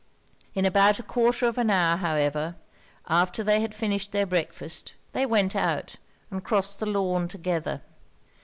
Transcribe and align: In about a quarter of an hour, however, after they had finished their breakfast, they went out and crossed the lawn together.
In 0.55 0.65
about 0.65 0.97
a 0.97 1.03
quarter 1.03 1.45
of 1.47 1.59
an 1.59 1.69
hour, 1.69 1.97
however, 1.97 2.55
after 3.07 3.43
they 3.43 3.61
had 3.61 3.75
finished 3.75 4.11
their 4.11 4.25
breakfast, 4.25 4.95
they 5.11 5.27
went 5.27 5.55
out 5.55 5.97
and 6.31 6.43
crossed 6.43 6.79
the 6.79 6.87
lawn 6.87 7.27
together. 7.27 7.83